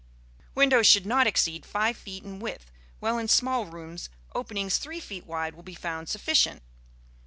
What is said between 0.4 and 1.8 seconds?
Windows should not exceed